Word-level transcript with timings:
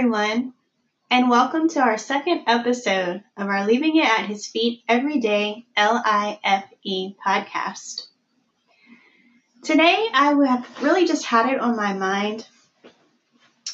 everyone, 0.00 0.54
and 1.10 1.28
welcome 1.28 1.68
to 1.68 1.78
our 1.78 1.98
second 1.98 2.40
episode 2.46 3.22
of 3.36 3.48
our 3.48 3.66
Leaving 3.66 3.96
It 3.96 4.08
at 4.08 4.24
His 4.24 4.46
Feet 4.46 4.82
Everyday 4.88 5.66
L-I-F-E 5.76 7.16
podcast. 7.22 8.06
Today, 9.62 10.08
I 10.14 10.34
have 10.46 10.82
really 10.82 11.06
just 11.06 11.26
had 11.26 11.52
it 11.52 11.60
on 11.60 11.76
my 11.76 11.92
mind 11.92 12.46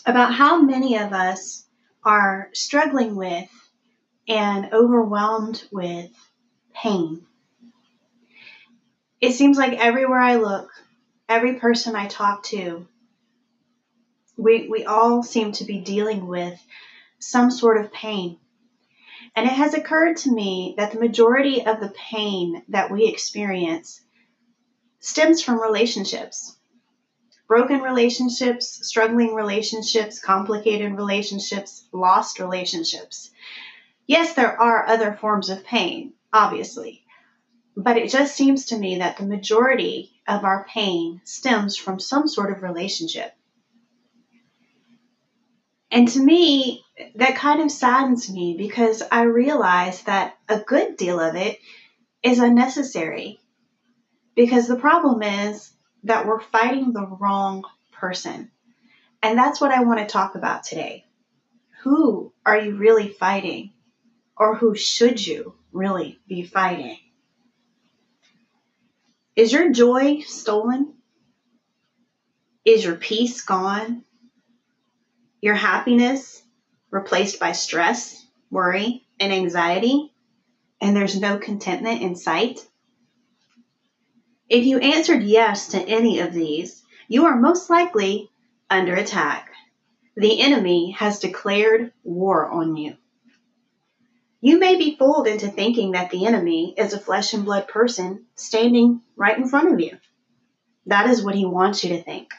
about 0.04 0.34
how 0.34 0.60
many 0.60 0.98
of 0.98 1.12
us 1.12 1.64
are 2.02 2.50
struggling 2.52 3.14
with 3.14 3.48
and 4.26 4.72
overwhelmed 4.72 5.62
with 5.70 6.10
pain. 6.74 7.24
It 9.20 9.30
seems 9.34 9.56
like 9.56 9.78
everywhere 9.78 10.18
I 10.18 10.36
look, 10.36 10.70
every 11.28 11.60
person 11.60 11.94
I 11.94 12.08
talk 12.08 12.42
to, 12.46 12.84
we, 14.36 14.68
we 14.68 14.84
all 14.84 15.22
seem 15.22 15.52
to 15.52 15.64
be 15.64 15.80
dealing 15.80 16.26
with 16.26 16.60
some 17.18 17.50
sort 17.50 17.78
of 17.82 17.92
pain. 17.92 18.38
And 19.34 19.46
it 19.46 19.52
has 19.52 19.74
occurred 19.74 20.16
to 20.18 20.32
me 20.32 20.74
that 20.76 20.92
the 20.92 21.00
majority 21.00 21.64
of 21.64 21.80
the 21.80 21.92
pain 21.94 22.62
that 22.68 22.90
we 22.90 23.06
experience 23.06 24.00
stems 25.00 25.42
from 25.42 25.60
relationships. 25.60 26.56
Broken 27.46 27.80
relationships, 27.80 28.80
struggling 28.88 29.34
relationships, 29.34 30.18
complicated 30.18 30.92
relationships, 30.94 31.86
lost 31.92 32.40
relationships. 32.40 33.30
Yes, 34.06 34.34
there 34.34 34.60
are 34.60 34.86
other 34.86 35.12
forms 35.12 35.48
of 35.48 35.64
pain, 35.64 36.12
obviously, 36.32 37.04
but 37.76 37.96
it 37.96 38.10
just 38.10 38.34
seems 38.34 38.66
to 38.66 38.78
me 38.78 38.98
that 38.98 39.16
the 39.16 39.26
majority 39.26 40.12
of 40.26 40.44
our 40.44 40.64
pain 40.64 41.20
stems 41.24 41.76
from 41.76 42.00
some 42.00 42.26
sort 42.26 42.50
of 42.50 42.62
relationship. 42.62 43.32
And 45.96 46.08
to 46.08 46.20
me, 46.20 46.84
that 47.14 47.36
kind 47.36 47.62
of 47.62 47.70
saddens 47.70 48.30
me 48.30 48.54
because 48.58 49.02
I 49.10 49.22
realize 49.22 50.02
that 50.02 50.36
a 50.46 50.58
good 50.58 50.98
deal 50.98 51.18
of 51.18 51.36
it 51.36 51.58
is 52.22 52.38
unnecessary. 52.38 53.40
Because 54.34 54.68
the 54.68 54.76
problem 54.76 55.22
is 55.22 55.72
that 56.04 56.26
we're 56.26 56.42
fighting 56.42 56.92
the 56.92 57.06
wrong 57.06 57.64
person. 57.92 58.50
And 59.22 59.38
that's 59.38 59.58
what 59.58 59.70
I 59.70 59.84
want 59.84 60.00
to 60.00 60.04
talk 60.04 60.34
about 60.34 60.64
today. 60.64 61.06
Who 61.82 62.30
are 62.44 62.58
you 62.58 62.76
really 62.76 63.08
fighting? 63.08 63.72
Or 64.36 64.54
who 64.54 64.74
should 64.74 65.26
you 65.26 65.54
really 65.72 66.20
be 66.28 66.42
fighting? 66.42 66.98
Is 69.34 69.50
your 69.50 69.72
joy 69.72 70.20
stolen? 70.26 70.92
Is 72.66 72.84
your 72.84 72.96
peace 72.96 73.40
gone? 73.40 74.04
Your 75.46 75.54
happiness 75.54 76.42
replaced 76.90 77.38
by 77.38 77.52
stress, 77.52 78.26
worry, 78.50 79.06
and 79.20 79.32
anxiety, 79.32 80.12
and 80.80 80.96
there's 80.96 81.20
no 81.20 81.38
contentment 81.38 82.02
in 82.02 82.16
sight? 82.16 82.66
If 84.48 84.64
you 84.64 84.80
answered 84.80 85.22
yes 85.22 85.68
to 85.68 85.78
any 85.80 86.18
of 86.18 86.32
these, 86.32 86.82
you 87.06 87.26
are 87.26 87.36
most 87.36 87.70
likely 87.70 88.28
under 88.68 88.96
attack. 88.96 89.50
The 90.16 90.40
enemy 90.40 90.90
has 90.98 91.20
declared 91.20 91.92
war 92.02 92.50
on 92.50 92.76
you. 92.76 92.96
You 94.40 94.58
may 94.58 94.74
be 94.74 94.96
fooled 94.96 95.28
into 95.28 95.46
thinking 95.46 95.92
that 95.92 96.10
the 96.10 96.26
enemy 96.26 96.74
is 96.76 96.92
a 96.92 96.98
flesh 96.98 97.34
and 97.34 97.44
blood 97.44 97.68
person 97.68 98.26
standing 98.34 99.00
right 99.14 99.38
in 99.38 99.48
front 99.48 99.72
of 99.72 99.78
you. 99.78 99.96
That 100.86 101.08
is 101.08 101.22
what 101.22 101.36
he 101.36 101.46
wants 101.46 101.84
you 101.84 101.90
to 101.90 102.02
think. 102.02 102.32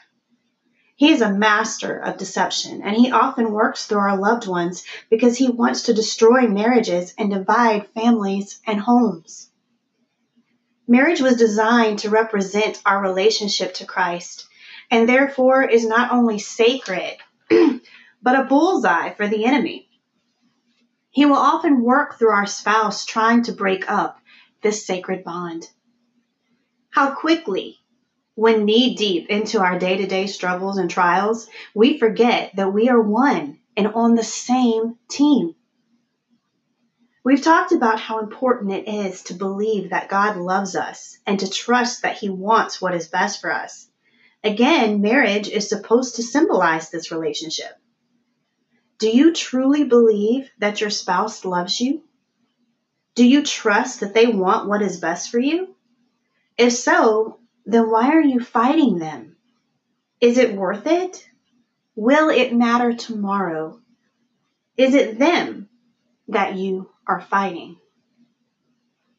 He 0.98 1.12
is 1.12 1.20
a 1.20 1.32
master 1.32 1.96
of 1.96 2.16
deception, 2.16 2.82
and 2.82 2.96
he 2.96 3.12
often 3.12 3.52
works 3.52 3.86
through 3.86 4.00
our 4.00 4.18
loved 4.18 4.48
ones 4.48 4.82
because 5.08 5.36
he 5.36 5.48
wants 5.48 5.82
to 5.82 5.94
destroy 5.94 6.48
marriages 6.48 7.14
and 7.16 7.30
divide 7.30 7.86
families 7.94 8.58
and 8.66 8.80
homes. 8.80 9.48
Marriage 10.88 11.20
was 11.20 11.36
designed 11.36 12.00
to 12.00 12.10
represent 12.10 12.82
our 12.84 13.00
relationship 13.00 13.74
to 13.74 13.86
Christ, 13.86 14.48
and 14.90 15.08
therefore 15.08 15.62
is 15.62 15.86
not 15.86 16.10
only 16.10 16.40
sacred, 16.40 17.16
but 18.20 18.40
a 18.40 18.48
bullseye 18.48 19.14
for 19.14 19.28
the 19.28 19.44
enemy. 19.44 19.88
He 21.10 21.26
will 21.26 21.36
often 21.36 21.80
work 21.80 22.18
through 22.18 22.32
our 22.32 22.46
spouse 22.46 23.04
trying 23.04 23.44
to 23.44 23.52
break 23.52 23.88
up 23.88 24.18
this 24.62 24.84
sacred 24.84 25.22
bond. 25.22 25.70
How 26.90 27.14
quickly 27.14 27.77
when 28.38 28.66
knee 28.66 28.94
deep 28.94 29.28
into 29.30 29.58
our 29.58 29.80
day 29.80 29.96
to 29.96 30.06
day 30.06 30.28
struggles 30.28 30.78
and 30.78 30.88
trials, 30.88 31.48
we 31.74 31.98
forget 31.98 32.54
that 32.54 32.72
we 32.72 32.88
are 32.88 33.02
one 33.02 33.58
and 33.76 33.88
on 33.88 34.14
the 34.14 34.22
same 34.22 34.96
team. 35.10 35.56
We've 37.24 37.42
talked 37.42 37.72
about 37.72 37.98
how 37.98 38.20
important 38.20 38.70
it 38.70 38.86
is 38.86 39.24
to 39.24 39.34
believe 39.34 39.90
that 39.90 40.08
God 40.08 40.36
loves 40.36 40.76
us 40.76 41.18
and 41.26 41.40
to 41.40 41.50
trust 41.50 42.02
that 42.02 42.16
He 42.16 42.28
wants 42.30 42.80
what 42.80 42.94
is 42.94 43.08
best 43.08 43.40
for 43.40 43.52
us. 43.52 43.88
Again, 44.44 45.00
marriage 45.00 45.48
is 45.48 45.68
supposed 45.68 46.14
to 46.14 46.22
symbolize 46.22 46.90
this 46.90 47.10
relationship. 47.10 47.76
Do 49.00 49.10
you 49.10 49.32
truly 49.32 49.82
believe 49.82 50.48
that 50.58 50.80
your 50.80 50.90
spouse 50.90 51.44
loves 51.44 51.80
you? 51.80 52.04
Do 53.16 53.26
you 53.26 53.42
trust 53.42 53.98
that 53.98 54.14
they 54.14 54.28
want 54.28 54.68
what 54.68 54.80
is 54.80 55.00
best 55.00 55.28
for 55.28 55.40
you? 55.40 55.74
If 56.56 56.72
so, 56.72 57.37
then 57.68 57.90
why 57.90 58.08
are 58.12 58.22
you 58.22 58.40
fighting 58.40 58.98
them? 58.98 59.36
Is 60.22 60.38
it 60.38 60.56
worth 60.56 60.86
it? 60.86 61.28
Will 61.94 62.30
it 62.30 62.54
matter 62.54 62.94
tomorrow? 62.94 63.78
Is 64.78 64.94
it 64.94 65.18
them 65.18 65.68
that 66.28 66.56
you 66.56 66.88
are 67.06 67.20
fighting? 67.20 67.76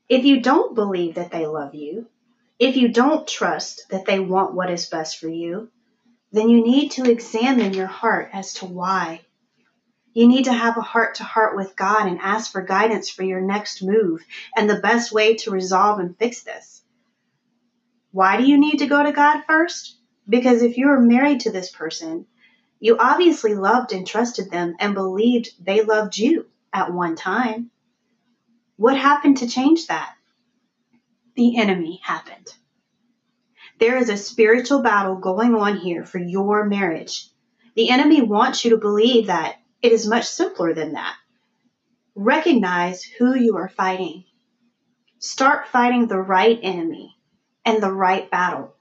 If 0.10 0.26
you 0.26 0.42
don't 0.42 0.74
believe 0.74 1.14
that 1.14 1.30
they 1.30 1.46
love 1.46 1.76
you, 1.76 2.08
if 2.58 2.76
you 2.76 2.88
don't 2.88 3.28
trust 3.28 3.88
that 3.92 4.08
they 4.08 4.20
want 4.20 4.56
what 4.56 4.72
is 4.72 4.88
best 4.88 5.20
for 5.20 5.30
you, 5.30 5.70
then 6.32 6.50
you 6.50 6.64
need 6.64 6.90
to 6.94 7.08
examine 7.08 7.76
your 7.76 7.86
heart 7.86 8.32
as 8.34 8.56
to 8.56 8.66
why. 8.66 9.22
You 10.14 10.28
need 10.28 10.46
to 10.46 10.54
have 10.54 10.76
a 10.76 10.82
heart 10.82 11.16
to 11.16 11.24
heart 11.24 11.56
with 11.56 11.76
God 11.76 12.08
and 12.08 12.20
ask 12.20 12.52
for 12.52 12.64
guidance 12.64 13.12
for 13.12 13.22
your 13.22 13.42
next 13.42 13.84
move 13.84 14.26
and 14.58 14.68
the 14.68 14.82
best 14.82 15.12
way 15.12 15.36
to 15.36 15.52
resolve 15.52 16.00
and 16.00 16.18
fix 16.18 16.42
this. 16.42 16.79
Why 18.12 18.38
do 18.38 18.44
you 18.44 18.58
need 18.58 18.80
to 18.80 18.88
go 18.88 19.04
to 19.04 19.12
God 19.12 19.44
first? 19.46 19.98
Because 20.28 20.64
if 20.64 20.78
you 20.78 20.90
are 20.90 21.00
married 21.00 21.42
to 21.42 21.52
this 21.52 21.72
person, 21.72 22.26
you 22.80 22.98
obviously 22.98 23.56
loved 23.56 23.94
and 23.94 24.06
trusted 24.06 24.50
them 24.50 24.76
and 24.80 24.94
believed 24.94 25.52
they 25.64 25.84
loved 25.84 26.18
you 26.18 26.48
at 26.74 26.94
one 26.94 27.16
time. 27.16 27.70
What 28.78 28.98
happened 28.98 29.38
to 29.38 29.48
change 29.48 29.88
that? 29.88 30.14
The 31.36 31.58
enemy 31.58 32.00
happened. 32.04 32.48
There 33.80 33.98
is 33.98 34.10
a 34.10 34.18
spiritual 34.18 34.82
battle 34.82 35.16
going 35.16 35.54
on 35.56 35.78
here 35.78 36.04
for 36.04 36.20
your 36.20 36.66
marriage. 36.66 37.30
The 37.76 37.90
enemy 37.90 38.22
wants 38.22 38.66
you 38.66 38.72
to 38.72 38.78
believe 38.78 39.28
that 39.28 39.58
it 39.82 39.92
is 39.92 40.08
much 40.08 40.26
simpler 40.26 40.74
than 40.74 40.94
that. 40.94 41.16
Recognize 42.16 43.04
who 43.04 43.36
you 43.36 43.58
are 43.58 43.70
fighting. 43.70 44.26
Start 45.20 45.68
fighting 45.68 46.08
the 46.08 46.20
right 46.20 46.60
enemy 46.62 47.19
and 47.70 47.84
the 47.84 47.94
right 47.94 48.32
battle. 48.32 48.74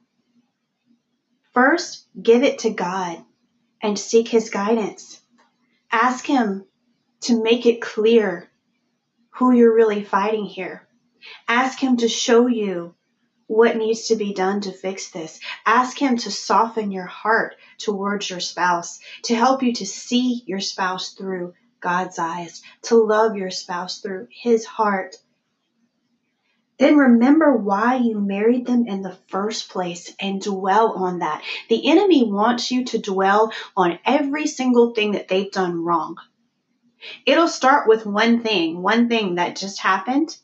First, 1.53 2.07
give 2.21 2.43
it 2.43 2.61
to 2.61 2.71
God 2.71 3.23
and 3.83 3.99
seek 3.99 4.29
His 4.29 4.49
guidance. 4.49 5.21
Ask 5.93 6.25
Him 6.25 6.65
to 7.23 7.43
make 7.43 7.67
it 7.67 7.83
clear 7.83 8.49
who 9.35 9.53
you're 9.53 9.75
really 9.75 10.03
fighting 10.03 10.47
here. 10.47 10.89
Ask 11.47 11.79
Him 11.79 11.99
to 11.99 12.09
show 12.09 12.47
you 12.47 12.95
what 13.47 13.77
needs 13.77 14.09
to 14.09 14.17
be 14.17 14.33
done 14.33 14.63
to 14.63 14.73
fix 14.73 15.11
this. 15.11 15.39
Ask 15.67 16.01
Him 16.01 16.17
to 16.17 16.31
soften 16.31 16.91
your 16.91 17.05
heart 17.05 17.57
towards 17.77 18.31
your 18.31 18.41
spouse, 18.41 19.01
to 19.25 19.35
help 19.35 19.63
you 19.63 19.75
to 19.75 19.87
see 19.87 20.45
your 20.47 20.61
spouse 20.61 21.13
through 21.13 21.53
God's 21.81 22.19
eyes, 22.19 22.63
to 22.85 22.97
love 22.97 23.37
your 23.37 23.51
spouse 23.51 24.01
through 24.01 24.29
His 24.31 24.65
heart 24.65 25.17
then 26.79 26.97
remember 26.97 27.57
why 27.57 27.97
you 27.97 28.21
married 28.21 28.67
them 28.67 28.87
in 28.87 29.03
the 29.03 29.19
first 29.29 29.69
place 29.69 30.15
and 30.21 30.41
dwell 30.41 30.93
on 30.93 31.19
that. 31.19 31.43
The 31.69 31.91
enemy 31.91 32.31
wants 32.31 32.71
you 32.71 32.85
to 32.87 32.99
dwell 32.99 33.53
on 33.77 33.99
every 34.05 34.47
single 34.47 34.95
thing 34.95 35.13
that 35.13 35.29
they've 35.29 35.51
done 35.51 35.85
wrong. 35.85 36.17
It'll 37.27 37.49
start 37.49 37.89
with 37.89 38.07
one 38.07 38.43
thing, 38.43 38.83
one 38.83 39.09
thing 39.09 39.37
that 39.37 39.57
just 39.57 39.81
happened. 39.81 40.37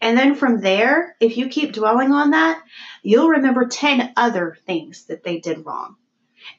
And 0.00 0.18
then 0.18 0.34
from 0.34 0.60
there, 0.60 1.16
if 1.20 1.36
you 1.36 1.48
keep 1.48 1.72
dwelling 1.72 2.12
on 2.12 2.30
that, 2.30 2.62
you'll 3.02 3.28
remember 3.28 3.66
10 3.66 4.12
other 4.16 4.56
things 4.66 5.06
that 5.06 5.22
they 5.22 5.38
did 5.38 5.64
wrong. 5.64 5.96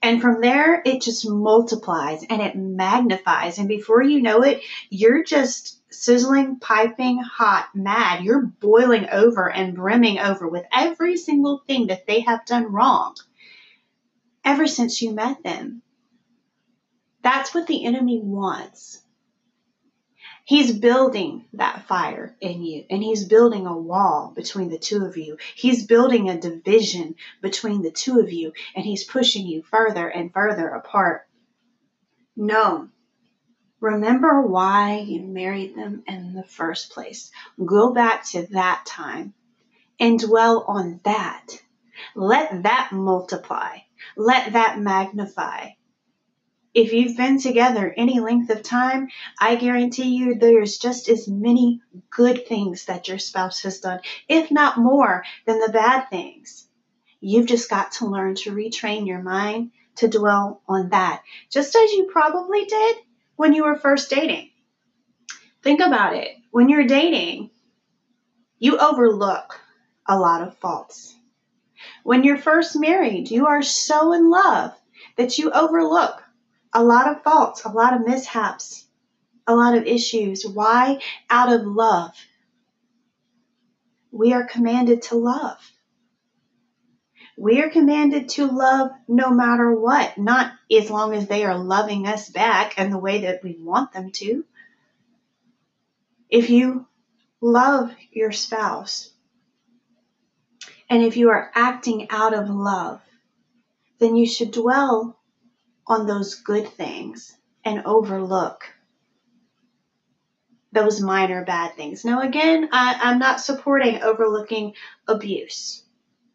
And 0.01 0.21
from 0.21 0.41
there, 0.41 0.81
it 0.85 1.01
just 1.01 1.27
multiplies 1.27 2.23
and 2.29 2.41
it 2.41 2.55
magnifies. 2.55 3.57
And 3.57 3.67
before 3.67 4.01
you 4.01 4.21
know 4.21 4.43
it, 4.43 4.61
you're 4.89 5.23
just 5.23 5.78
sizzling, 5.91 6.59
piping 6.59 7.19
hot, 7.19 7.69
mad. 7.73 8.23
You're 8.23 8.45
boiling 8.45 9.07
over 9.09 9.49
and 9.49 9.75
brimming 9.75 10.19
over 10.19 10.47
with 10.47 10.65
every 10.71 11.17
single 11.17 11.63
thing 11.67 11.87
that 11.87 12.07
they 12.07 12.21
have 12.21 12.45
done 12.45 12.71
wrong 12.71 13.15
ever 14.43 14.67
since 14.67 15.01
you 15.01 15.13
met 15.13 15.43
them. 15.43 15.81
That's 17.21 17.53
what 17.53 17.67
the 17.67 17.85
enemy 17.85 18.21
wants. 18.21 19.03
He's 20.45 20.71
building 20.71 21.45
that 21.53 21.85
fire 21.87 22.35
in 22.41 22.63
you 22.63 22.83
and 22.89 23.03
he's 23.03 23.25
building 23.25 23.67
a 23.67 23.77
wall 23.77 24.33
between 24.35 24.69
the 24.69 24.79
two 24.79 25.05
of 25.05 25.15
you. 25.15 25.37
He's 25.53 25.85
building 25.85 26.27
a 26.27 26.41
division 26.41 27.15
between 27.39 27.83
the 27.83 27.91
two 27.91 28.19
of 28.19 28.33
you 28.33 28.53
and 28.75 28.83
he's 28.83 29.03
pushing 29.03 29.45
you 29.45 29.61
further 29.61 30.07
and 30.07 30.33
further 30.33 30.67
apart. 30.69 31.27
No. 32.35 32.89
Remember 33.79 34.41
why 34.41 34.99
you 34.99 35.21
married 35.21 35.75
them 35.75 36.03
in 36.07 36.33
the 36.33 36.43
first 36.43 36.91
place. 36.91 37.31
Go 37.63 37.93
back 37.93 38.25
to 38.31 38.47
that 38.51 38.85
time 38.85 39.33
and 39.99 40.19
dwell 40.19 40.65
on 40.67 40.99
that. 41.03 41.61
Let 42.15 42.63
that 42.63 42.91
multiply. 42.91 43.77
Let 44.15 44.53
that 44.53 44.79
magnify 44.79 45.71
if 46.73 46.93
you've 46.93 47.17
been 47.17 47.39
together 47.39 47.93
any 47.97 48.19
length 48.19 48.49
of 48.51 48.61
time, 48.61 49.09
I 49.39 49.55
guarantee 49.55 50.15
you 50.15 50.35
there's 50.35 50.77
just 50.77 51.09
as 51.09 51.27
many 51.27 51.81
good 52.09 52.47
things 52.47 52.85
that 52.85 53.07
your 53.07 53.17
spouse 53.17 53.63
has 53.63 53.79
done, 53.79 54.01
if 54.27 54.51
not 54.51 54.77
more 54.77 55.23
than 55.45 55.59
the 55.59 55.71
bad 55.71 56.09
things. 56.09 56.67
You've 57.19 57.47
just 57.47 57.69
got 57.69 57.93
to 57.93 58.05
learn 58.05 58.35
to 58.35 58.53
retrain 58.53 59.07
your 59.07 59.21
mind 59.21 59.71
to 59.95 60.07
dwell 60.07 60.61
on 60.67 60.89
that, 60.89 61.23
just 61.49 61.75
as 61.75 61.91
you 61.91 62.09
probably 62.11 62.65
did 62.65 62.97
when 63.39 63.53
you 63.53 63.63
were 63.63 63.77
first 63.77 64.09
dating. 64.09 64.49
Think 65.63 65.79
about 65.79 66.13
it. 66.13 66.27
When 66.51 66.67
you're 66.67 66.85
dating, 66.85 67.51
you 68.57 68.77
overlook 68.77 69.57
a 70.05 70.19
lot 70.19 70.45
of 70.45 70.57
faults. 70.57 71.15
When 72.03 72.25
you're 72.25 72.37
first 72.37 72.77
married, 72.77 73.31
you 73.31 73.47
are 73.47 73.61
so 73.61 74.11
in 74.11 74.29
love 74.29 74.73
that 75.15 75.37
you 75.37 75.51
overlook 75.51 76.21
a 76.73 76.83
lot 76.83 77.07
of 77.07 77.23
faults, 77.23 77.63
a 77.63 77.69
lot 77.69 77.93
of 77.93 78.05
mishaps, 78.05 78.85
a 79.47 79.55
lot 79.55 79.73
of 79.73 79.87
issues. 79.87 80.45
Why? 80.45 80.99
Out 81.29 81.53
of 81.53 81.65
love. 81.65 82.11
We 84.11 84.33
are 84.33 84.43
commanded 84.43 85.03
to 85.03 85.15
love. 85.15 85.59
We 87.39 87.61
are 87.61 87.69
commanded 87.69 88.27
to 88.31 88.47
love 88.47 88.91
no 89.07 89.31
matter 89.31 89.73
what, 89.73 90.17
not 90.17 90.51
as 90.69 90.91
long 90.91 91.13
as 91.13 91.27
they 91.29 91.45
are 91.45 91.57
loving 91.57 92.05
us 92.05 92.27
back 92.27 92.73
and 92.75 92.91
the 92.91 92.99
way 92.99 93.21
that 93.21 93.41
we 93.41 93.55
want 93.57 93.93
them 93.93 94.11
to. 94.11 94.43
If 96.29 96.49
you 96.49 96.85
love 97.39 97.95
your 98.11 98.33
spouse 98.33 99.13
and 100.89 101.01
if 101.01 101.15
you 101.15 101.29
are 101.29 101.49
acting 101.55 102.07
out 102.09 102.33
of 102.33 102.49
love, 102.49 102.99
then 103.99 104.17
you 104.17 104.27
should 104.27 104.51
dwell 104.51 105.17
on 105.87 106.07
those 106.07 106.35
good 106.35 106.67
things 106.67 107.37
and 107.63 107.83
overlook 107.85 108.65
those 110.73 110.99
minor 110.99 111.45
bad 111.45 111.75
things. 111.75 112.03
Now, 112.03 112.19
again, 112.19 112.67
I, 112.73 113.11
am 113.11 113.17
not 113.17 113.39
supporting 113.39 114.03
overlooking 114.03 114.73
abuse. 115.07 115.85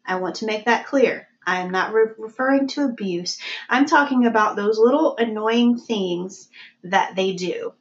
I 0.05 0.17
want 0.17 0.37
to 0.37 0.45
make 0.45 0.65
that 0.65 0.85
clear. 0.85 1.27
I 1.45 1.61
am 1.61 1.71
not 1.71 1.93
re- 1.93 2.13
referring 2.17 2.67
to 2.69 2.85
abuse. 2.85 3.37
I'm 3.69 3.85
talking 3.85 4.25
about 4.25 4.55
those 4.55 4.79
little 4.79 5.15
annoying 5.17 5.77
things 5.77 6.49
that 6.83 7.15
they 7.15 7.33
do. 7.33 7.73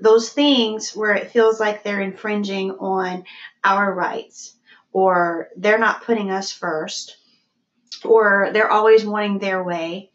Those 0.00 0.30
things 0.30 0.94
where 0.94 1.14
it 1.14 1.30
feels 1.30 1.58
like 1.58 1.82
they're 1.82 2.00
infringing 2.00 2.70
on 2.72 3.24
our 3.64 3.92
rights 3.92 4.54
or 4.92 5.48
they're 5.56 5.78
not 5.78 6.04
putting 6.04 6.30
us 6.30 6.52
first 6.52 7.16
or 8.04 8.50
they're 8.52 8.70
always 8.70 9.04
wanting 9.04 9.38
their 9.38 9.62
way. 9.62 10.10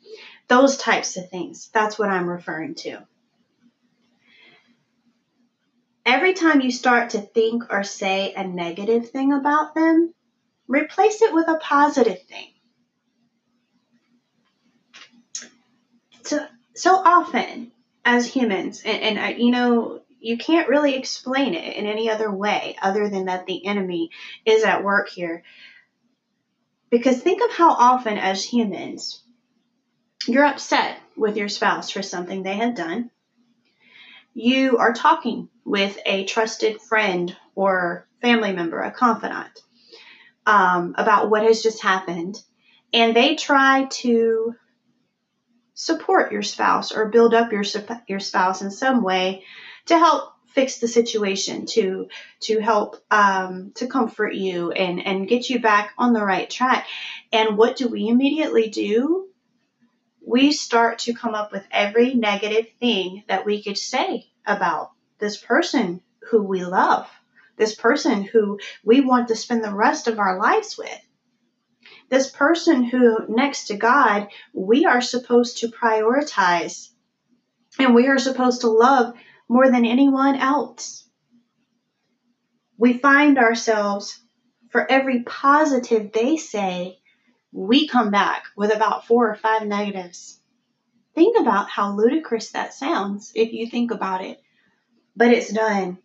Those 0.47 0.77
types 0.77 1.17
of 1.17 1.29
things. 1.29 1.69
That's 1.73 1.99
what 1.99 2.09
I'm 2.09 2.29
referring 2.29 2.75
to. 2.75 2.99
Every 6.05 6.33
time 6.33 6.61
you 6.61 6.71
start 6.71 7.11
to 7.11 7.21
think 7.21 7.71
or 7.71 7.83
say 7.83 8.33
a 8.33 8.45
negative 8.45 9.09
thing 9.09 9.31
about 9.31 9.73
them, 9.73 10.13
replace 10.67 11.21
it 11.21 11.33
with 11.33 11.47
a 11.47 11.59
positive 11.61 12.21
thing. 12.23 12.47
So, 16.23 16.45
so 16.73 16.95
often 16.95 17.71
as 18.05 18.25
humans, 18.25 18.81
and, 18.85 19.01
and 19.01 19.19
uh, 19.19 19.37
you 19.37 19.51
know, 19.51 20.01
you 20.19 20.37
can't 20.37 20.69
really 20.69 20.95
explain 20.95 21.53
it 21.53 21.75
in 21.75 21.85
any 21.85 22.09
other 22.09 22.31
way 22.31 22.77
other 22.81 23.09
than 23.09 23.25
that 23.25 23.45
the 23.45 23.65
enemy 23.65 24.09
is 24.45 24.63
at 24.63 24.83
work 24.83 25.09
here. 25.09 25.43
Because 26.89 27.21
think 27.21 27.41
of 27.43 27.51
how 27.51 27.71
often, 27.71 28.17
as 28.17 28.43
humans, 28.43 29.21
you're 30.27 30.45
upset 30.45 30.97
with 31.17 31.35
your 31.35 31.49
spouse 31.49 31.89
for 31.89 32.01
something 32.01 32.43
they 32.43 32.55
have 32.55 32.75
done. 32.75 33.09
You 34.33 34.77
are 34.77 34.93
talking 34.93 35.49
with 35.65 35.97
a 36.05 36.25
trusted 36.25 36.81
friend 36.81 37.35
or 37.55 38.07
family 38.21 38.53
member, 38.53 38.79
a 38.79 38.91
confidant, 38.91 39.61
um, 40.45 40.95
about 40.97 41.29
what 41.29 41.43
has 41.43 41.63
just 41.63 41.81
happened, 41.81 42.41
and 42.91 43.15
they 43.15 43.35
try 43.35 43.85
to 43.85 44.55
support 45.73 46.31
your 46.31 46.43
spouse 46.43 46.91
or 46.91 47.09
build 47.09 47.33
up 47.33 47.51
your 47.51 47.63
your 48.07 48.19
spouse 48.19 48.61
in 48.61 48.71
some 48.71 49.03
way 49.03 49.43
to 49.85 49.97
help 49.97 50.33
fix 50.53 50.77
the 50.77 50.87
situation 50.87 51.65
to 51.65 52.07
to 52.39 52.59
help 52.59 52.97
um, 53.09 53.71
to 53.75 53.87
comfort 53.87 54.33
you 54.33 54.71
and 54.71 55.05
and 55.05 55.27
get 55.27 55.49
you 55.49 55.59
back 55.59 55.93
on 55.97 56.13
the 56.13 56.23
right 56.23 56.49
track. 56.49 56.87
And 57.31 57.57
what 57.57 57.75
do 57.75 57.87
we 57.87 58.07
immediately 58.07 58.69
do? 58.69 59.27
We 60.25 60.51
start 60.51 60.99
to 60.99 61.13
come 61.13 61.35
up 61.35 61.51
with 61.51 61.65
every 61.71 62.13
negative 62.13 62.67
thing 62.79 63.23
that 63.27 63.45
we 63.45 63.61
could 63.63 63.77
say 63.77 64.27
about 64.45 64.91
this 65.19 65.37
person 65.37 66.01
who 66.29 66.43
we 66.43 66.63
love 66.63 67.09
this 67.57 67.75
person 67.75 68.23
who 68.23 68.59
we 68.83 69.01
want 69.01 69.27
to 69.27 69.35
spend 69.35 69.63
the 69.63 69.73
rest 69.73 70.07
of 70.07 70.19
our 70.19 70.39
lives 70.39 70.77
with 70.77 70.99
this 72.09 72.29
person 72.29 72.83
who 72.83 73.25
next 73.27 73.67
to 73.67 73.75
god 73.75 74.27
we 74.53 74.85
are 74.85 75.01
supposed 75.01 75.59
to 75.59 75.67
prioritize 75.67 76.89
and 77.79 77.95
we 77.95 78.07
are 78.07 78.19
supposed 78.19 78.61
to 78.61 78.69
love 78.69 79.13
more 79.49 79.69
than 79.69 79.85
anyone 79.85 80.35
else. 80.35 81.07
We 82.77 82.93
find 82.93 83.37
ourselves, 83.37 84.19
for 84.69 84.89
every 84.89 85.23
positive 85.23 86.11
they 86.11 86.37
say, 86.37 86.99
we 87.51 87.87
come 87.87 88.11
back 88.11 88.45
with 88.57 88.73
about 88.73 89.05
four 89.05 89.29
or 89.29 89.35
five 89.35 89.67
negatives. 89.67 90.39
Think 91.15 91.39
about 91.39 91.69
how 91.69 91.95
ludicrous 91.95 92.51
that 92.51 92.73
sounds 92.73 93.31
if 93.35 93.53
you 93.53 93.67
think 93.67 93.91
about 93.91 94.23
it, 94.23 94.41
but 95.15 95.31
it's 95.31 95.53
done. 95.53 95.99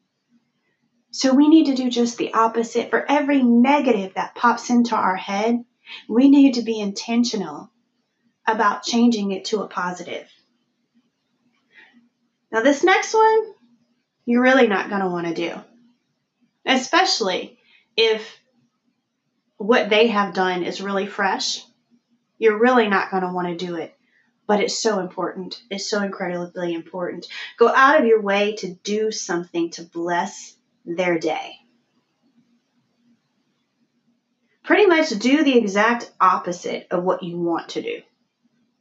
So 1.10 1.34
we 1.34 1.48
need 1.48 1.66
to 1.66 1.74
do 1.74 1.90
just 1.90 2.18
the 2.18 2.34
opposite. 2.34 2.90
For 2.90 3.04
every 3.10 3.42
negative 3.42 4.14
that 4.14 4.34
pops 4.34 4.70
into 4.70 4.94
our 4.94 5.16
head, 5.16 5.64
we 6.08 6.28
need 6.28 6.54
to 6.54 6.62
be 6.62 6.80
intentional 6.80 7.70
about 8.46 8.82
changing 8.82 9.32
it 9.32 9.46
to 9.46 9.62
a 9.62 9.68
positive. 9.68 10.28
Now, 12.50 12.62
this 12.62 12.84
next 12.84 13.14
one, 13.14 13.54
you're 14.24 14.42
really 14.42 14.66
not 14.66 14.88
going 14.88 15.02
to 15.02 15.08
want 15.08 15.26
to 15.26 15.34
do, 15.34 15.54
especially 16.66 17.58
if 17.96 18.38
what 19.56 19.90
they 19.90 20.08
have 20.08 20.34
done 20.34 20.62
is 20.62 20.80
really 20.80 21.06
fresh. 21.06 21.64
You're 22.38 22.58
really 22.58 22.88
not 22.88 23.10
going 23.10 23.22
to 23.22 23.32
want 23.32 23.48
to 23.48 23.66
do 23.66 23.76
it, 23.76 23.94
but 24.46 24.60
it's 24.60 24.78
so 24.78 25.00
important. 25.00 25.60
It's 25.70 25.90
so 25.90 26.02
incredibly 26.02 26.74
important. 26.74 27.26
Go 27.58 27.68
out 27.68 28.00
of 28.00 28.06
your 28.06 28.22
way 28.22 28.56
to 28.56 28.74
do 28.74 29.10
something 29.10 29.70
to 29.70 29.82
bless 29.82 30.57
their 30.88 31.18
day. 31.18 31.52
Pretty 34.64 34.86
much 34.86 35.10
do 35.10 35.44
the 35.44 35.56
exact 35.56 36.10
opposite 36.20 36.88
of 36.90 37.04
what 37.04 37.22
you 37.22 37.38
want 37.38 37.70
to 37.70 37.82
do 37.82 38.02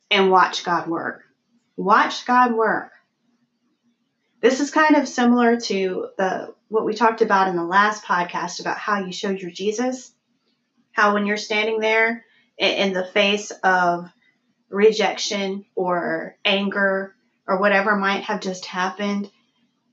and 0.10 0.32
watch 0.32 0.64
God 0.64 0.88
work. 0.88 1.24
Watch 1.76 2.26
God 2.26 2.54
work. 2.54 2.92
This 4.42 4.60
is 4.60 4.72
kind 4.72 4.96
of 4.96 5.08
similar 5.08 5.60
to 5.62 6.08
the 6.18 6.54
what 6.70 6.86
we 6.86 6.94
talked 6.94 7.22
about 7.22 7.48
in 7.48 7.56
the 7.56 7.64
last 7.64 8.04
podcast 8.04 8.60
about 8.60 8.78
how 8.78 9.06
you 9.06 9.12
show 9.12 9.30
your 9.30 9.52
Jesus. 9.52 10.14
How 10.92 11.14
when 11.14 11.26
you're 11.26 11.38
standing 11.38 11.80
there 11.80 12.26
in 12.58 12.94
the 12.94 13.06
face 13.06 13.52
of 13.64 14.10
rejection 14.70 15.66
or 15.76 16.36
anger 16.44 17.16
or 17.48 17.60
whatever 17.60 17.96
might 17.96 18.24
have 18.24 18.42
just 18.42 18.66
happened, 18.66 19.30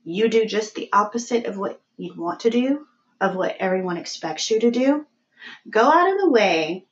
you 0.03 0.27
do 0.27 0.45
just 0.45 0.75
the 0.75 0.89
opposite 0.91 1.45
of 1.45 1.57
what 1.57 1.81
you'd 1.97 2.17
want 2.17 2.41
to 2.41 2.49
do, 2.49 2.87
of 3.21 3.35
what 3.35 3.55
everyone 3.59 3.97
expects 3.97 4.49
you 4.51 4.59
to 4.59 4.71
do. 4.71 5.05
Go 5.69 5.81
out 5.81 6.11
of 6.11 6.19
the 6.19 6.29
way 6.29 6.85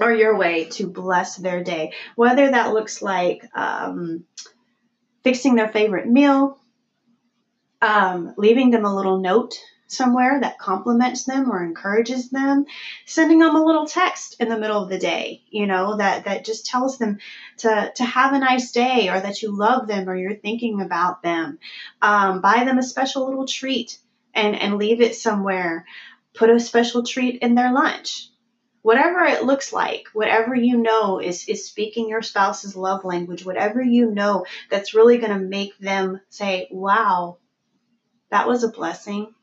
or 0.00 0.12
your 0.12 0.36
way 0.36 0.64
to 0.64 0.86
bless 0.86 1.36
their 1.36 1.62
day, 1.62 1.92
whether 2.14 2.50
that 2.50 2.72
looks 2.72 3.02
like 3.02 3.42
um, 3.54 4.24
fixing 5.24 5.54
their 5.54 5.68
favorite 5.68 6.08
meal, 6.08 6.58
um, 7.80 8.34
leaving 8.36 8.70
them 8.70 8.84
a 8.84 8.94
little 8.94 9.18
note 9.18 9.54
somewhere 9.88 10.40
that 10.40 10.58
compliments 10.58 11.24
them 11.24 11.50
or 11.50 11.62
encourages 11.62 12.30
them, 12.30 12.64
sending 13.04 13.38
them 13.38 13.54
a 13.54 13.64
little 13.64 13.86
text 13.86 14.36
in 14.40 14.48
the 14.48 14.58
middle 14.58 14.82
of 14.82 14.88
the 14.88 14.98
day, 14.98 15.42
you 15.48 15.66
know, 15.66 15.96
that, 15.96 16.24
that 16.24 16.44
just 16.44 16.66
tells 16.66 16.98
them 16.98 17.18
to, 17.58 17.92
to 17.94 18.04
have 18.04 18.32
a 18.32 18.38
nice 18.38 18.72
day 18.72 19.08
or 19.08 19.20
that 19.20 19.42
you 19.42 19.56
love 19.56 19.86
them 19.86 20.08
or 20.08 20.16
you're 20.16 20.34
thinking 20.34 20.80
about 20.80 21.22
them. 21.22 21.58
Um, 22.02 22.40
buy 22.40 22.64
them 22.64 22.78
a 22.78 22.82
special 22.82 23.26
little 23.26 23.46
treat 23.46 23.98
and, 24.36 24.54
and 24.54 24.78
leave 24.78 25.00
it 25.00 25.16
somewhere. 25.16 25.86
Put 26.34 26.50
a 26.50 26.60
special 26.60 27.02
treat 27.02 27.42
in 27.42 27.54
their 27.54 27.72
lunch. 27.72 28.28
Whatever 28.82 29.24
it 29.24 29.42
looks 29.42 29.72
like, 29.72 30.04
whatever 30.12 30.54
you 30.54 30.76
know 30.76 31.18
is, 31.18 31.48
is 31.48 31.66
speaking 31.66 32.08
your 32.08 32.22
spouse's 32.22 32.76
love 32.76 33.04
language, 33.04 33.44
whatever 33.44 33.82
you 33.82 34.12
know 34.12 34.44
that's 34.70 34.94
really 34.94 35.18
going 35.18 35.32
to 35.32 35.44
make 35.44 35.76
them 35.78 36.20
say, 36.28 36.68
wow, 36.70 37.38
that 38.30 38.46
was 38.46 38.62
a 38.62 38.68
blessing 38.68 39.34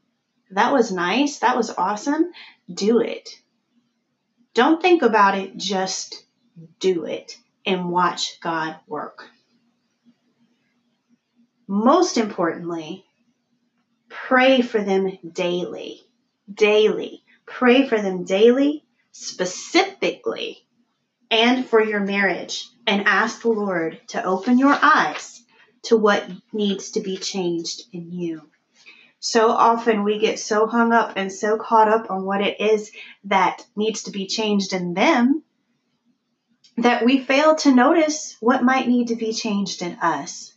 that 0.54 0.72
was 0.72 0.92
nice. 0.92 1.40
That 1.40 1.58
was 1.58 1.72
awesome. 1.72 2.32
Do 2.72 3.00
it. 3.00 3.30
Don't 4.54 4.82
think 4.82 5.02
about 5.02 5.36
it, 5.36 5.58
just 5.58 6.26
do 6.80 7.06
it 7.06 7.36
and 7.66 7.90
watch 7.90 8.40
God 8.40 8.76
work. 8.86 9.28
Most 11.68 12.18
importantly, 12.18 13.04
pray 14.34 14.62
for 14.62 14.82
them 14.82 15.18
daily. 15.32 16.02
Daily. 16.52 17.24
Pray 17.46 17.88
for 17.88 18.02
them 18.02 18.24
daily, 18.24 18.84
specifically, 19.12 20.66
and 21.30 21.66
for 21.66 21.84
your 21.84 22.00
marriage. 22.00 22.68
And 22.88 23.06
ask 23.06 23.42
the 23.42 23.50
Lord 23.50 24.02
to 24.08 24.24
open 24.24 24.58
your 24.58 24.78
eyes 24.82 25.42
to 25.84 25.98
what 25.98 26.30
needs 26.52 26.92
to 26.92 27.02
be 27.02 27.18
changed 27.18 27.84
in 27.92 28.12
you 28.12 28.42
so 29.26 29.52
often 29.52 30.04
we 30.04 30.20
get 30.20 30.38
so 30.38 30.68
hung 30.68 30.92
up 30.92 31.14
and 31.16 31.32
so 31.32 31.58
caught 31.58 31.88
up 31.88 32.12
on 32.12 32.26
what 32.26 32.42
it 32.42 32.60
is 32.60 32.92
that 33.24 33.66
needs 33.74 34.04
to 34.04 34.12
be 34.12 34.28
changed 34.28 34.74
in 34.74 34.94
them 34.94 35.44
that 36.76 37.06
we 37.06 37.20
fail 37.20 37.56
to 37.56 37.74
notice 37.74 38.36
what 38.42 38.66
might 38.66 38.86
need 38.86 39.08
to 39.08 39.16
be 39.16 39.32
changed 39.32 39.82
in 39.82 39.94
us. 40.02 40.54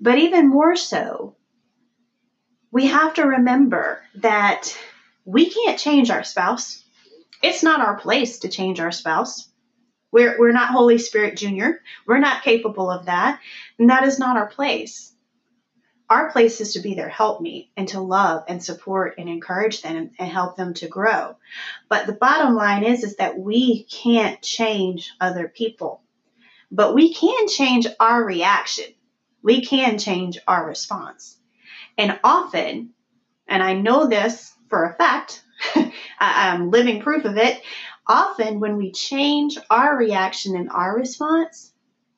But 0.00 0.18
even 0.18 0.48
more 0.48 0.76
so, 0.76 1.34
we 2.72 2.86
have 2.86 3.14
to 3.14 3.22
remember 3.22 4.00
that 4.16 4.76
we 5.24 5.50
can't 5.50 5.78
change 5.78 6.10
our 6.10 6.24
spouse. 6.24 6.82
It's 7.42 7.62
not 7.62 7.80
our 7.80 7.96
place 7.96 8.40
to 8.40 8.48
change 8.48 8.80
our 8.80 8.92
spouse. 8.92 9.48
We're, 10.12 10.38
we're 10.38 10.52
not 10.52 10.70
Holy 10.70 10.98
Spirit 10.98 11.36
Junior. 11.36 11.80
We're 12.06 12.18
not 12.18 12.42
capable 12.42 12.90
of 12.90 13.06
that. 13.06 13.40
And 13.78 13.90
that 13.90 14.04
is 14.04 14.18
not 14.18 14.36
our 14.36 14.48
place 14.48 15.10
our 16.10 16.32
place 16.32 16.60
is 16.60 16.72
to 16.72 16.80
be 16.80 16.94
their 16.94 17.08
helpmeet 17.08 17.70
and 17.76 17.86
to 17.88 18.00
love 18.00 18.42
and 18.48 18.62
support 18.62 19.14
and 19.16 19.28
encourage 19.28 19.80
them 19.80 20.10
and 20.18 20.28
help 20.28 20.56
them 20.56 20.74
to 20.74 20.88
grow. 20.88 21.36
But 21.88 22.06
the 22.06 22.12
bottom 22.12 22.56
line 22.56 22.82
is, 22.82 23.04
is 23.04 23.16
that 23.16 23.38
we 23.38 23.84
can't 23.84 24.42
change 24.42 25.12
other 25.20 25.46
people, 25.46 26.02
but 26.72 26.94
we 26.94 27.14
can 27.14 27.46
change 27.46 27.86
our 28.00 28.24
reaction. 28.24 28.86
We 29.42 29.64
can 29.64 29.98
change 29.98 30.38
our 30.48 30.66
response. 30.66 31.38
And 32.00 32.18
often, 32.24 32.94
and 33.46 33.62
I 33.62 33.74
know 33.74 34.08
this 34.08 34.52
for 34.68 34.84
a 34.84 34.94
fact, 34.94 35.44
I'm 36.18 36.72
living 36.72 37.00
proof 37.00 37.24
of 37.24 37.36
it. 37.36 37.62
Often, 38.08 38.58
when 38.58 38.76
we 38.76 38.90
change 38.90 39.56
our 39.70 39.96
reaction 39.96 40.56
and 40.56 40.68
our 40.70 40.96
response, 40.96 41.72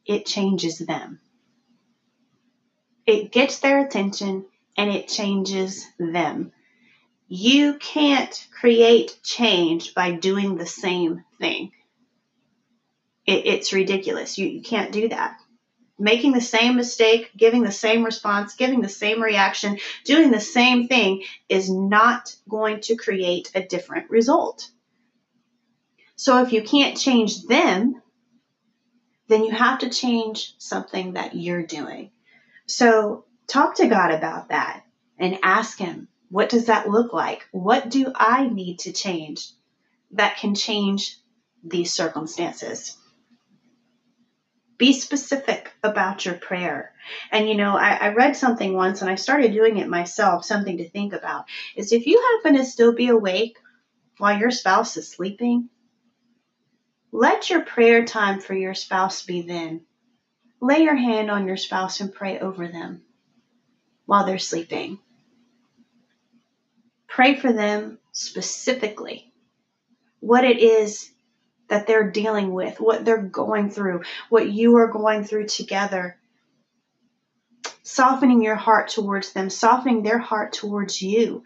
it 0.07 0.25
changes 0.25 0.79
them 0.79 1.21
it 3.07 3.33
gets 3.33 3.61
their 3.61 3.85
attention 3.85 4.45
and 4.77 4.91
it 4.91 5.09
changes 5.09 5.87
them. 5.99 6.53
You 7.29 7.75
can't 7.75 8.49
create 8.59 9.19
change 9.23 9.95
by 9.95 10.13
doing 10.13 10.57
the 10.57 10.67
same 10.67 11.25
thing. 11.39 11.73
It, 13.27 13.47
it's 13.47 13.73
ridiculous. 13.73 14.39
You, 14.39 14.47
you 14.47 14.63
can't 14.63 14.93
do 14.93 15.09
that. 15.09 15.39
Making 15.99 16.33
the 16.33 16.41
same 16.41 16.77
mistake, 16.77 17.31
giving 17.37 17.63
the 17.63 17.71
same 17.71 18.05
response, 18.05 18.55
giving 18.55 18.81
the 18.81 18.89
same 18.89 19.23
reaction, 19.23 19.79
doing 20.05 20.31
the 20.31 20.41
same 20.41 20.89
thing 20.89 21.25
is 21.49 21.71
not 21.71 22.35
going 22.49 22.81
to 22.83 22.97
create 22.97 23.51
a 23.55 23.63
different 23.63 24.11
result. 24.11 24.71
So 26.17 26.43
if 26.43 26.53
you 26.53 26.63
can't 26.63 26.97
change 26.97 27.43
them, 27.45 28.01
then 29.29 29.45
you 29.45 29.53
have 29.53 29.81
to 29.81 29.91
change 29.91 30.55
something 30.59 31.15
that 31.15 31.35
you're 31.35 31.67
doing. 31.67 32.11
So 32.67 33.25
talk 33.47 33.77
to 33.77 33.89
God 33.89 34.13
about 34.13 34.49
that 34.49 34.85
and 35.19 35.39
ask 35.43 35.79
Him, 35.79 36.09
what 36.31 36.49
does 36.49 36.67
that 36.67 36.89
look 36.89 37.13
like? 37.13 37.47
What 37.53 37.91
do 37.91 38.13
I 38.15 38.49
need 38.49 38.81
to 38.81 38.93
change 38.93 39.51
that 40.13 40.39
can 40.39 40.55
change 40.55 41.19
these 41.63 41.93
circumstances? 41.93 42.97
Be 44.83 44.93
specific 44.93 45.71
about 45.85 46.27
your 46.27 46.35
prayer. 46.35 46.93
And 47.31 47.49
you 47.49 47.55
know, 47.55 47.77
I, 47.77 47.91
I, 48.01 48.09
read 48.15 48.37
something 48.37 48.75
once 48.75 49.01
and 49.01 49.09
I 49.09 49.15
started 49.15 49.53
doing 49.53 49.77
it 49.77 49.87
myself, 49.87 50.45
something 50.45 50.79
to 50.79 50.91
think 50.91 51.13
about 51.13 51.45
is 51.77 51.93
if 51.93 52.05
you 52.05 52.21
happen 52.21 52.59
to 52.59 52.65
still 52.65 52.93
be 52.93 53.07
awake 53.07 53.59
while 54.19 54.37
your 54.37 54.51
spouse 54.51 54.97
is 54.97 55.09
sleeping, 55.09 55.69
let 57.13 57.49
your 57.49 57.61
prayer 57.61 58.05
time 58.05 58.41
for 58.41 58.55
your 58.55 58.75
spouse 58.75 59.23
be 59.23 59.43
then. 59.43 59.83
Lay 60.61 60.83
your 60.83 60.97
hand 60.97 61.31
on 61.31 61.47
your 61.47 61.57
spouse 61.57 62.01
and 62.01 62.13
pray 62.13 62.41
over 62.41 62.67
them 62.67 63.03
while 64.07 64.27
they're 64.27 64.37
sleeping. 64.37 64.99
Pray 67.07 67.37
for 67.37 67.53
them 67.53 68.01
specifically. 68.11 69.33
What 70.19 70.43
it 70.43 70.59
is 70.59 71.12
that 71.73 71.87
they're 71.87 72.11
dealing 72.11 72.53
with, 72.53 72.79
what 72.81 73.03
they're 73.03 73.23
going 73.23 73.71
through, 73.71 74.03
what 74.29 74.47
you 74.47 74.77
are 74.77 74.89
going 74.89 75.25
through 75.25 75.47
together. 75.47 76.19
Softening 77.83 78.43
your 78.43 78.57
heart 78.57 78.91
towards 78.91 79.33
them, 79.33 79.49
softening 79.49 80.03
their 80.03 80.19
heart 80.19 80.53
towards 80.53 81.01
you, 81.01 81.45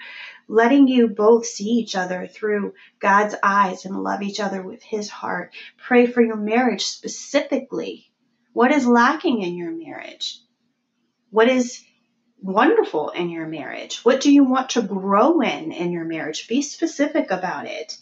letting 0.49 0.89
you 0.89 1.07
both 1.07 1.47
see 1.47 1.69
each 1.69 1.95
other 1.95 2.27
through 2.27 2.75
God's 2.99 3.37
eyes 3.41 3.85
and 3.85 4.03
love 4.03 4.21
each 4.21 4.41
other 4.41 4.61
with 4.61 4.83
His 4.83 5.09
heart. 5.09 5.55
Pray 5.79 6.09
for 6.09 6.21
your 6.21 6.35
marriage 6.35 6.85
specifically 6.87 8.11
what 8.53 8.73
is 8.73 8.85
lacking 8.85 9.43
in 9.43 9.55
your 9.55 9.71
marriage? 9.71 10.41
What 11.31 11.49
is 11.49 11.85
wonderful 12.43 13.11
in 13.11 13.31
your 13.31 13.47
marriage? 13.47 14.05
What 14.05 14.21
do 14.21 14.33
you 14.33 14.43
want 14.43 14.71
to 14.71 14.83
grow 14.83 15.41
in 15.43 15.71
in 15.71 15.93
your 15.93 16.07
marriage? 16.07 16.49
Be 16.49 16.63
specific 16.63 17.31
about 17.31 17.67
it. 17.67 17.97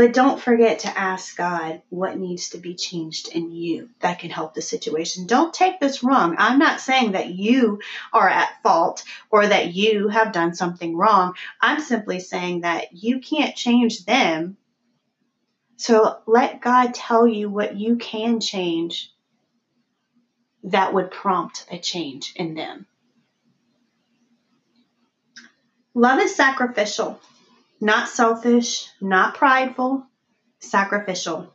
But 0.00 0.14
don't 0.14 0.40
forget 0.40 0.78
to 0.78 0.98
ask 0.98 1.36
God 1.36 1.82
what 1.90 2.16
needs 2.16 2.48
to 2.48 2.56
be 2.56 2.74
changed 2.74 3.28
in 3.28 3.52
you 3.52 3.90
that 4.00 4.18
can 4.18 4.30
help 4.30 4.54
the 4.54 4.62
situation. 4.62 5.26
Don't 5.26 5.52
take 5.52 5.78
this 5.78 6.02
wrong. 6.02 6.36
I'm 6.38 6.58
not 6.58 6.80
saying 6.80 7.12
that 7.12 7.28
you 7.28 7.80
are 8.10 8.26
at 8.26 8.62
fault 8.62 9.04
or 9.30 9.46
that 9.46 9.74
you 9.74 10.08
have 10.08 10.32
done 10.32 10.54
something 10.54 10.96
wrong. 10.96 11.34
I'm 11.60 11.82
simply 11.82 12.18
saying 12.18 12.62
that 12.62 12.94
you 12.94 13.20
can't 13.20 13.54
change 13.54 14.06
them. 14.06 14.56
So 15.76 16.20
let 16.24 16.62
God 16.62 16.94
tell 16.94 17.28
you 17.28 17.50
what 17.50 17.76
you 17.76 17.96
can 17.96 18.40
change 18.40 19.12
that 20.64 20.94
would 20.94 21.10
prompt 21.10 21.66
a 21.70 21.78
change 21.78 22.32
in 22.36 22.54
them. 22.54 22.86
Love 25.92 26.20
is 26.20 26.34
sacrificial, 26.34 27.20
not 27.80 28.08
selfish, 28.08 28.88
not 29.00 29.34
prideful, 29.34 30.06
sacrificial. 30.58 31.52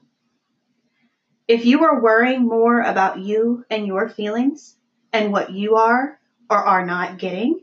If 1.48 1.66
you 1.66 1.84
are 1.84 2.02
worrying 2.02 2.48
more 2.48 2.82
about 2.82 3.20
you 3.20 3.64
and 3.70 3.86
your 3.86 4.10
feelings 4.10 4.76
and 5.14 5.32
what 5.32 5.52
you 5.52 5.76
are 5.76 6.20
or 6.50 6.58
are 6.58 6.86
not 6.86 7.20
getting, 7.20 7.60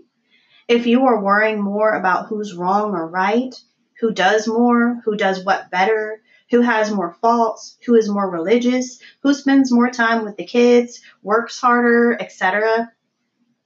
if 0.69 0.87
you 0.87 1.07
are 1.07 1.23
worrying 1.23 1.61
more 1.61 1.93
about 1.93 2.27
who's 2.27 2.55
wrong 2.55 2.93
or 2.93 3.09
right, 3.09 3.55
who 4.01 4.13
does 4.13 4.47
more, 4.47 5.01
who 5.05 5.17
does 5.17 5.45
what 5.45 5.71
better, 5.71 6.23
who 6.51 6.61
has 6.61 6.93
more 6.93 7.17
faults, 7.21 7.77
who 7.85 7.97
is 7.97 8.09
more 8.09 8.31
religious, 8.31 9.01
who 9.23 9.35
spends 9.35 9.73
more 9.73 9.91
time 9.91 10.25
with 10.25 10.37
the 10.37 10.45
kids, 10.45 11.01
works 11.23 11.61
harder, 11.61 12.17
etc., 12.21 12.93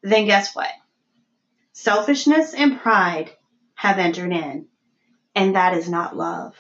then 0.03 0.27
guess 0.27 0.55
what? 0.55 0.71
Selfishness 1.73 2.55
and 2.55 2.81
pride 2.81 3.31
have 3.75 3.99
entered 3.99 4.33
in, 4.33 4.67
and 5.37 5.55
that 5.55 5.75
is 5.75 5.89
not 5.89 6.17
love. 6.17 6.57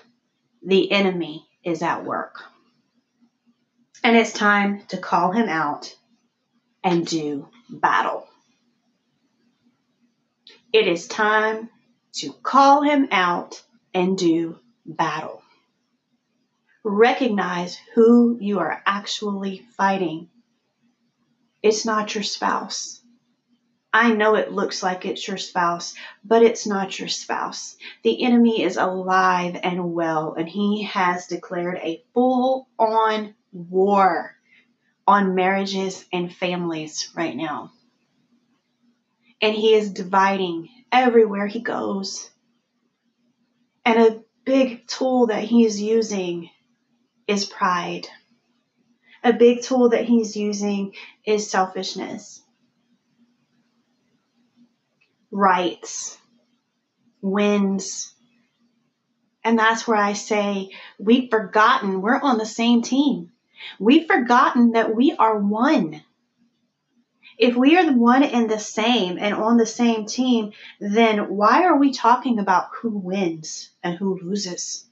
The 0.64 0.92
enemy 0.92 1.44
is 1.64 1.82
at 1.82 2.04
work. 2.04 2.44
And 4.04 4.16
it's 4.16 4.32
time 4.32 4.82
to 4.88 4.98
call 4.98 5.32
him 5.32 5.48
out 5.48 5.92
and 6.84 7.04
do 7.04 7.48
battle. 7.68 8.28
It 10.72 10.86
is 10.86 11.08
time 11.08 11.70
to 12.18 12.32
call 12.32 12.82
him 12.82 13.08
out 13.10 13.60
and 13.92 14.16
do 14.16 14.60
battle 14.84 15.42
recognize 16.86 17.76
who 17.96 18.38
you 18.40 18.60
are 18.60 18.80
actually 18.86 19.66
fighting. 19.76 20.28
It's 21.60 21.84
not 21.84 22.14
your 22.14 22.22
spouse. 22.22 23.00
I 23.96 24.12
know 24.12 24.34
it 24.34 24.52
looks 24.52 24.82
like 24.82 25.06
it's 25.06 25.26
your 25.26 25.38
spouse, 25.38 25.94
but 26.22 26.42
it's 26.42 26.66
not 26.66 26.98
your 26.98 27.08
spouse. 27.08 27.78
The 28.02 28.24
enemy 28.24 28.60
is 28.62 28.76
alive 28.76 29.58
and 29.62 29.94
well, 29.94 30.34
and 30.34 30.46
he 30.46 30.82
has 30.82 31.28
declared 31.28 31.78
a 31.78 32.04
full 32.12 32.68
on 32.78 33.34
war 33.52 34.36
on 35.06 35.34
marriages 35.34 36.04
and 36.12 36.30
families 36.30 37.10
right 37.16 37.34
now. 37.34 37.72
And 39.40 39.54
he 39.54 39.72
is 39.72 39.94
dividing 39.94 40.68
everywhere 40.92 41.46
he 41.46 41.60
goes. 41.60 42.30
And 43.86 43.98
a 43.98 44.22
big 44.44 44.86
tool 44.86 45.28
that 45.28 45.44
he 45.44 45.64
is 45.64 45.80
using 45.80 46.50
is 47.26 47.46
pride. 47.46 48.06
A 49.24 49.32
big 49.32 49.62
tool 49.62 49.88
that 49.88 50.04
he's 50.04 50.36
using 50.36 50.92
is 51.24 51.50
selfishness 51.50 52.42
rights, 55.30 56.18
wins. 57.20 58.14
And 59.44 59.58
that's 59.58 59.86
where 59.86 59.98
I 59.98 60.14
say 60.14 60.70
we've 60.98 61.30
forgotten 61.30 62.02
we're 62.02 62.18
on 62.20 62.38
the 62.38 62.46
same 62.46 62.82
team. 62.82 63.32
We've 63.78 64.06
forgotten 64.06 64.72
that 64.72 64.94
we 64.94 65.12
are 65.12 65.38
one. 65.38 66.02
If 67.38 67.54
we 67.54 67.76
are 67.76 67.84
the 67.84 67.92
one 67.92 68.22
and 68.22 68.48
the 68.48 68.58
same 68.58 69.18
and 69.18 69.34
on 69.34 69.56
the 69.56 69.66
same 69.66 70.06
team, 70.06 70.52
then 70.80 71.36
why 71.36 71.64
are 71.64 71.78
we 71.78 71.92
talking 71.92 72.38
about 72.38 72.70
who 72.80 72.90
wins 72.90 73.70
and 73.82 73.96
who 73.96 74.18
loses? 74.22 74.88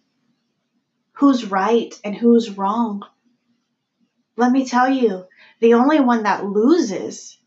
Who's 1.15 1.47
right 1.47 1.95
and 2.05 2.15
who's 2.15 2.51
wrong? 2.51 3.03
Let 4.37 4.51
me 4.51 4.67
tell 4.67 4.91
you, 4.91 5.27
the 5.61 5.75
only 5.75 6.01
one 6.01 6.25
that 6.25 6.45
loses 6.45 7.39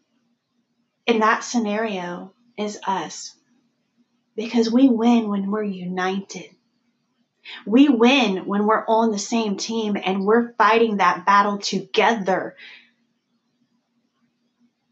in 1.05 1.19
that 1.19 1.43
scenario 1.43 2.33
is 2.57 2.79
us. 2.85 3.35
Because 4.35 4.71
we 4.71 4.89
win 4.89 5.29
when 5.29 5.49
we're 5.49 5.63
united. 5.63 6.49
We 7.65 7.89
win 7.89 8.45
when 8.45 8.65
we're 8.65 8.85
on 8.87 9.11
the 9.11 9.19
same 9.19 9.57
team 9.57 9.97
and 10.01 10.25
we're 10.25 10.53
fighting 10.53 10.97
that 10.97 11.25
battle 11.25 11.57
together. 11.57 12.55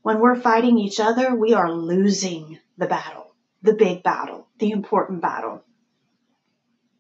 When 0.02 0.20
we're 0.20 0.40
fighting 0.40 0.78
each 0.78 1.00
other, 1.00 1.36
we 1.36 1.54
are 1.54 1.72
losing 1.72 2.60
the 2.78 2.88
battle, 2.88 3.34
the 3.62 3.74
big 3.74 4.04
battle, 4.04 4.48
the 4.60 4.72
important 4.72 5.22
battle. 5.22 5.64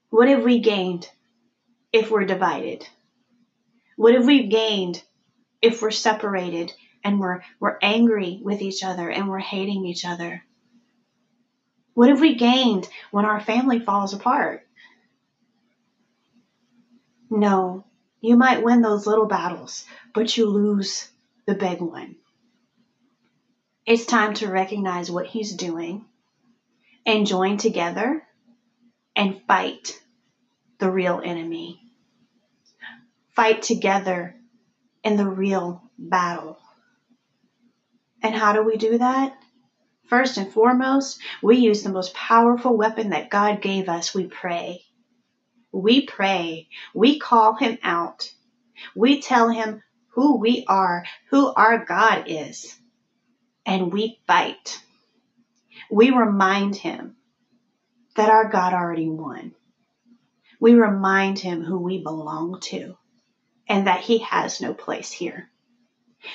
What 0.09 0.27
have 0.27 0.43
we 0.43 0.59
gained 0.59 1.09
if 1.91 2.11
we're 2.11 2.25
divided? 2.25 2.87
What 3.95 4.13
have 4.13 4.25
we 4.25 4.47
gained 4.47 5.01
if 5.61 5.81
we're 5.81 5.91
separated 5.91 6.73
and 7.03 7.19
we're, 7.19 7.41
we're 7.59 7.77
angry 7.81 8.39
with 8.43 8.61
each 8.61 8.83
other 8.83 9.09
and 9.09 9.29
we're 9.29 9.39
hating 9.39 9.85
each 9.85 10.05
other? 10.05 10.43
What 11.95 12.09
have 12.09 12.19
we 12.19 12.35
gained 12.35 12.87
when 13.09 13.25
our 13.25 13.39
family 13.39 13.79
falls 13.79 14.13
apart? 14.13 14.67
No, 17.31 17.85
you 18.21 18.35
might 18.35 18.63
win 18.63 18.81
those 18.81 19.07
little 19.07 19.25
battles, 19.25 19.85
but 20.13 20.35
you 20.35 20.45
lose 20.45 21.09
the 21.47 21.55
big 21.55 21.79
one. 21.79 22.17
It's 23.85 24.05
time 24.05 24.33
to 24.35 24.51
recognize 24.51 25.09
what 25.09 25.27
he's 25.27 25.55
doing 25.55 26.05
and 27.05 27.25
join 27.25 27.57
together 27.57 28.23
and 29.15 29.41
fight 29.47 29.97
the 30.79 30.91
real 30.91 31.21
enemy. 31.23 31.79
Fight 33.35 33.61
together 33.61 34.35
in 35.03 35.15
the 35.15 35.27
real 35.27 35.81
battle. 35.97 36.57
And 38.21 38.35
how 38.35 38.51
do 38.51 38.63
we 38.63 38.75
do 38.75 38.97
that? 38.97 39.37
First 40.07 40.37
and 40.37 40.51
foremost, 40.51 41.19
we 41.41 41.57
use 41.57 41.83
the 41.83 41.91
most 41.91 42.13
powerful 42.13 42.77
weapon 42.77 43.09
that 43.09 43.29
God 43.29 43.61
gave 43.61 43.89
us. 43.89 44.13
We 44.13 44.27
pray. 44.27 44.83
We 45.71 46.05
pray. 46.05 46.67
We 46.93 47.19
call 47.19 47.55
him 47.55 47.79
out. 47.81 48.31
We 48.95 49.21
tell 49.21 49.49
him 49.49 49.81
who 50.09 50.37
we 50.37 50.63
are, 50.67 51.05
who 51.29 51.51
our 51.53 51.83
God 51.83 52.25
is, 52.27 52.77
and 53.65 53.91
we 53.91 54.19
fight. 54.27 54.81
We 55.89 56.11
remind 56.11 56.75
him 56.75 57.15
that 58.15 58.29
our 58.29 58.49
God 58.49 58.73
already 58.73 59.09
won. 59.09 59.53
We 60.59 60.75
remind 60.75 61.39
him 61.39 61.63
who 61.63 61.79
we 61.79 62.01
belong 62.01 62.59
to 62.61 62.95
and 63.67 63.87
that 63.87 64.01
he 64.01 64.19
has 64.19 64.61
no 64.61 64.73
place 64.73 65.11
here. 65.11 65.49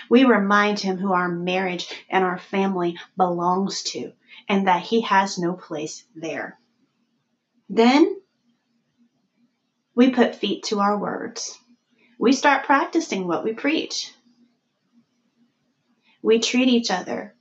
We 0.09 0.25
remind 0.25 0.81
him 0.81 0.99
who 0.99 1.13
our 1.13 1.29
marriage 1.29 1.89
and 2.09 2.25
our 2.25 2.39
family 2.39 2.99
belongs 3.17 3.83
to 3.85 4.13
and 4.49 4.67
that 4.67 4.83
he 4.83 5.03
has 5.03 5.39
no 5.39 5.55
place 5.55 6.05
there. 6.15 6.59
Then 7.69 8.21
we 9.95 10.11
put 10.11 10.35
feet 10.35 10.65
to 10.65 10.81
our 10.81 10.99
words. 10.99 11.57
We 12.19 12.33
start 12.33 12.67
practicing 12.67 13.27
what 13.27 13.45
we 13.45 13.53
preach. 13.53 14.13
We 16.23 16.39
treat 16.39 16.69
each 16.69 16.91
other 16.91 17.35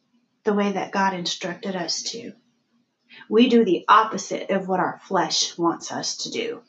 the 0.44 0.54
way 0.54 0.72
that 0.72 0.92
God 0.92 1.14
instructed 1.14 1.76
us 1.76 2.04
to. 2.12 2.34
We 3.30 3.50
do 3.50 3.66
the 3.66 3.86
opposite 3.88 4.52
of 4.52 4.68
what 4.68 4.80
our 4.80 5.00
flesh 5.04 5.58
wants 5.58 5.92
us 5.92 6.18
to 6.18 6.32
do. 6.32 6.62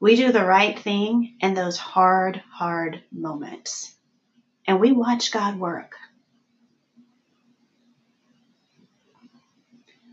We 0.00 0.16
do 0.16 0.32
the 0.32 0.44
right 0.44 0.78
thing 0.78 1.36
in 1.40 1.54
those 1.54 1.78
hard, 1.78 2.42
hard 2.50 3.02
moments 3.12 3.95
and 4.66 4.80
we 4.80 4.92
watch 4.92 5.32
God 5.32 5.58
work. 5.58 5.94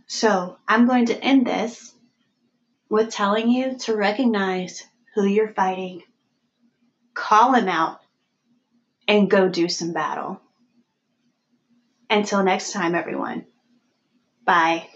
So 0.08 0.58
I'm 0.68 0.88
going 0.88 1.08
to 1.08 1.24
end 1.24 1.48
this 1.48 1.94
with 2.90 3.10
telling 3.10 3.50
you 3.50 3.78
to 3.80 3.96
recognize 3.96 4.86
who 5.16 5.26
you're 5.26 5.54
fighting, 5.54 6.04
call 7.14 7.54
him 7.54 7.68
out, 7.68 8.00
and 9.08 9.30
go 9.30 9.50
do 9.50 9.68
some 9.68 9.94
battle. 9.94 10.40
Until 12.10 12.44
next 12.44 12.74
time, 12.74 12.94
everyone. 12.94 13.46
Bye. 14.46 14.88